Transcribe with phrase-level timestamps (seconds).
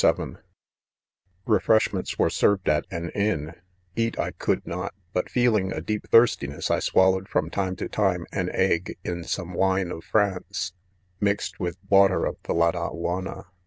[0.01, 0.11] c
[1.45, 6.09] Refreshments were served at an inn \ eat I could not, hut feeling a deep
[6.09, 10.73] thirstiness, I swal lowed from time to time, an egg, in some wine of France,
[11.19, 13.45] mixed with water of the Ladaiianna.